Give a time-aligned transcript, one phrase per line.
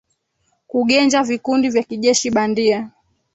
[0.67, 2.89] kugenja vikundi vya kijeshi bandia